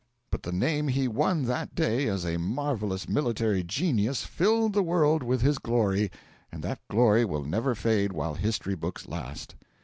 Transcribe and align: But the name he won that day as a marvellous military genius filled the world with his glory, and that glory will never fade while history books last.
But 0.31 0.41
the 0.41 0.51
name 0.51 0.87
he 0.87 1.07
won 1.07 1.43
that 1.43 1.75
day 1.75 2.07
as 2.07 2.25
a 2.25 2.37
marvellous 2.39 3.07
military 3.07 3.61
genius 3.63 4.23
filled 4.25 4.73
the 4.73 4.81
world 4.81 5.21
with 5.21 5.43
his 5.43 5.59
glory, 5.59 6.09
and 6.51 6.63
that 6.63 6.79
glory 6.89 7.23
will 7.23 7.43
never 7.43 7.75
fade 7.75 8.11
while 8.11 8.33
history 8.33 8.73
books 8.73 9.07
last. 9.07 9.53